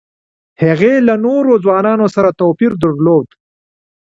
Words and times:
هغې 0.61 0.93
له 1.07 1.15
نورو 1.25 1.53
ځوانانو 1.65 2.05
سره 2.15 2.29
توپیر 2.39 2.71
درلود 2.83 3.27